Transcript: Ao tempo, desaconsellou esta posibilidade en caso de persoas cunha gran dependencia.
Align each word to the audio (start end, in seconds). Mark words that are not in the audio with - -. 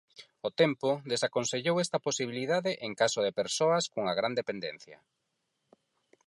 Ao 0.43 0.51
tempo, 0.61 0.89
desaconsellou 1.13 1.75
esta 1.83 2.03
posibilidade 2.07 2.71
en 2.87 2.91
caso 3.01 3.19
de 3.25 3.35
persoas 3.41 3.83
cunha 3.91 4.17
gran 4.19 4.33
dependencia. 4.41 4.97